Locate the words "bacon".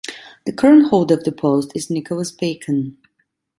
2.31-2.97